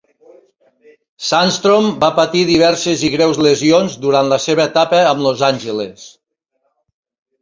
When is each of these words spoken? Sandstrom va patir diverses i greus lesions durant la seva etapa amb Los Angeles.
Sandstrom 1.25 1.89
va 2.03 2.09
patir 2.21 2.41
diverses 2.51 3.03
i 3.09 3.11
greus 3.17 3.41
lesions 3.49 3.99
durant 4.07 4.33
la 4.35 4.41
seva 4.47 4.65
etapa 4.73 5.03
amb 5.11 5.23
Los 5.27 5.45
Angeles. 5.53 6.09